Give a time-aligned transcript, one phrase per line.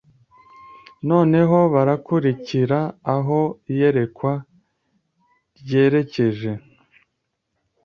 [1.09, 2.79] Noneho barakurikira
[3.15, 3.39] aho
[3.71, 4.33] iyerekwa
[5.59, 6.51] ryerekeje